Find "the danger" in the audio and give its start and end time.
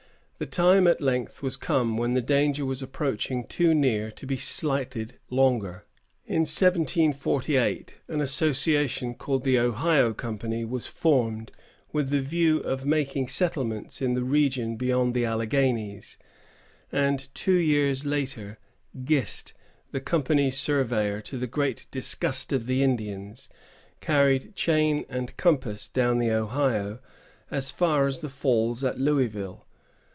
2.15-2.65